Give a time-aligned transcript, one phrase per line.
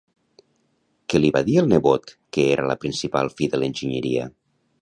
[1.13, 4.27] Què li va dir el nebot que era la principal fi de l'enginyeria?